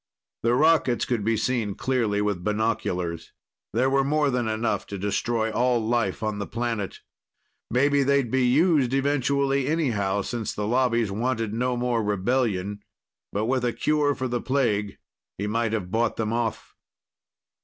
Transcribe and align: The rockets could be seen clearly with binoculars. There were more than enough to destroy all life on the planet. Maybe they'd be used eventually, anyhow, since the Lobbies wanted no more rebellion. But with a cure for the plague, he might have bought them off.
The 0.41 0.55
rockets 0.55 1.05
could 1.05 1.23
be 1.23 1.37
seen 1.37 1.75
clearly 1.75 2.23
with 2.23 2.43
binoculars. 2.43 3.33
There 3.71 3.87
were 3.87 4.03
more 4.03 4.31
than 4.31 4.47
enough 4.47 4.87
to 4.87 4.97
destroy 4.97 5.51
all 5.51 5.79
life 5.79 6.23
on 6.23 6.39
the 6.39 6.47
planet. 6.47 7.01
Maybe 7.69 8.01
they'd 8.01 8.31
be 8.31 8.43
used 8.47 8.95
eventually, 8.95 9.67
anyhow, 9.67 10.23
since 10.23 10.55
the 10.55 10.65
Lobbies 10.65 11.11
wanted 11.11 11.53
no 11.53 11.77
more 11.77 12.01
rebellion. 12.01 12.79
But 13.31 13.45
with 13.45 13.63
a 13.63 13.73
cure 13.73 14.15
for 14.15 14.27
the 14.27 14.41
plague, 14.41 14.97
he 15.37 15.45
might 15.45 15.71
have 15.71 15.91
bought 15.91 16.15
them 16.15 16.33
off. 16.33 16.73